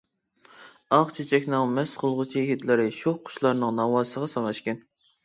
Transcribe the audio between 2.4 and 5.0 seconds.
ھىدلىرى، شوخ قۇشلارنىڭ ناۋاسىغا سىڭىشكەن.